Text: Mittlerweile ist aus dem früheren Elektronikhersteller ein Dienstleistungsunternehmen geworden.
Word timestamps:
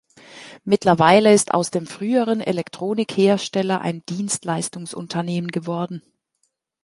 Mittlerweile 0.63 1.31
ist 1.31 1.53
aus 1.53 1.69
dem 1.69 1.85
früheren 1.85 2.41
Elektronikhersteller 2.41 3.81
ein 3.81 4.03
Dienstleistungsunternehmen 4.07 5.51
geworden. 5.51 6.01